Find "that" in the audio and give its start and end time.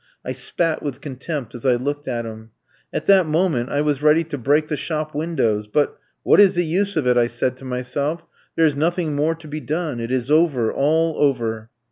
3.05-3.27